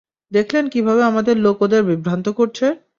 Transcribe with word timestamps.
দেখলেন 0.31 0.65
কীভাবে 0.73 1.01
আমাদের 1.03 1.35
লোক 1.37 1.57
ওদের 1.61 1.81
বিভ্রান্ত 1.89 2.27
করছে? 2.39 2.65